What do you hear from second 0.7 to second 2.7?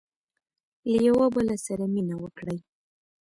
•له یوه بل سره مینه وکړئ.